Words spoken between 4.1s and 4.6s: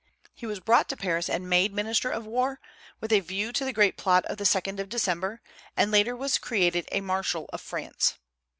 of the